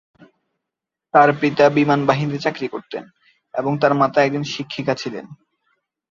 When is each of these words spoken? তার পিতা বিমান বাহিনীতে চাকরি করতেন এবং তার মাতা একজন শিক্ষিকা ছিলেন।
তার 1.13 1.29
পিতা 1.39 1.65
বিমান 1.69 1.99
বাহিনীতে 2.05 2.39
চাকরি 2.39 2.67
করতেন 2.67 3.03
এবং 3.53 3.71
তার 3.81 3.93
মাতা 3.93 4.19
একজন 4.23 4.43
শিক্ষিকা 4.43 4.93
ছিলেন। 4.95 5.25